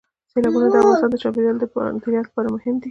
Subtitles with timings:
[0.31, 2.79] سیلابونه د افغانستان د چاپیریال د مدیریت لپاره مهم دي.